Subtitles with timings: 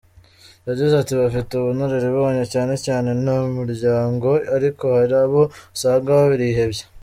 [0.67, 5.41] Yagize ati “Bafite ubunararibonye cyane cyane mu miryango, ariko hari abo
[5.75, 6.83] usanga barihebye.